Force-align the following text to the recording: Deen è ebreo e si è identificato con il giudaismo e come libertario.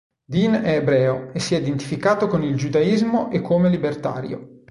Deen 0.25 0.53
è 0.63 0.77
ebreo 0.77 1.31
e 1.31 1.37
si 1.37 1.53
è 1.53 1.59
identificato 1.59 2.25
con 2.25 2.41
il 2.41 2.55
giudaismo 2.57 3.29
e 3.29 3.39
come 3.39 3.69
libertario. 3.69 4.57